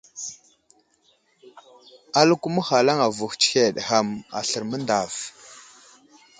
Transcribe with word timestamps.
Aləko 2.19 2.47
məhalaŋ 2.55 2.97
avohw 3.07 3.33
tsəhed 3.41 3.75
ham 3.87 4.07
aslər 4.39 4.63
məŋdav. 4.69 5.11